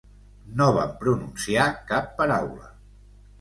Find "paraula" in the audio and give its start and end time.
2.23-2.73